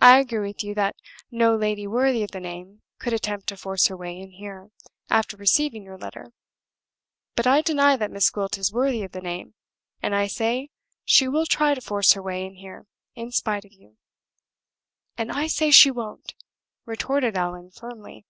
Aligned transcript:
I 0.00 0.18
agree 0.20 0.48
with 0.48 0.64
you 0.64 0.74
that 0.76 0.96
no 1.30 1.54
lady 1.54 1.86
worthy 1.86 2.22
of 2.22 2.30
the 2.30 2.40
name 2.40 2.80
could 2.98 3.12
attempt 3.12 3.48
to 3.48 3.56
force 3.58 3.88
her 3.88 3.94
way 3.94 4.18
in 4.18 4.30
here, 4.30 4.70
after 5.10 5.36
receiving 5.36 5.82
your 5.84 5.98
letter. 5.98 6.32
But 7.34 7.46
I 7.46 7.60
deny 7.60 7.98
that 7.98 8.10
Miss 8.10 8.30
Gwilt 8.30 8.56
is 8.56 8.72
worthy 8.72 9.02
of 9.02 9.12
the 9.12 9.20
name; 9.20 9.52
and 10.02 10.14
I 10.14 10.26
say 10.26 10.70
she 11.04 11.28
will 11.28 11.44
try 11.44 11.74
to 11.74 11.82
force 11.82 12.14
her 12.14 12.22
way 12.22 12.46
in 12.46 12.54
here 12.54 12.86
in 13.14 13.30
spite 13.30 13.66
of 13.66 13.74
you." 13.74 13.98
"And 15.18 15.30
I 15.30 15.48
say 15.48 15.70
she 15.70 15.90
won't!" 15.90 16.34
retorted 16.86 17.36
Allan, 17.36 17.72
firmly. 17.72 18.24